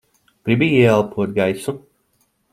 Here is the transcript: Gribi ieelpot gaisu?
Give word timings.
Gribi 0.47 0.69
ieelpot 0.77 1.37
gaisu? 1.37 1.77